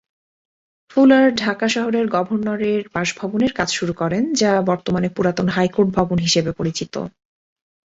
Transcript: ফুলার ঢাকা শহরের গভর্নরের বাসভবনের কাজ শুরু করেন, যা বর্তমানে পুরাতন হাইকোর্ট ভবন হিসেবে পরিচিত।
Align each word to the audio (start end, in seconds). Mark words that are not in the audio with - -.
ফুলার 0.91 1.35
ঢাকা 1.35 1.67
শহরের 1.69 2.05
গভর্নরের 2.07 2.81
বাসভবনের 2.93 3.51
কাজ 3.53 3.69
শুরু 3.73 3.93
করেন, 3.93 4.23
যা 4.33 4.51
বর্তমানে 4.61 5.09
পুরাতন 5.09 5.47
হাইকোর্ট 5.47 5.89
ভবন 5.95 6.17
হিসেবে 6.17 6.51
পরিচিত। 6.51 6.93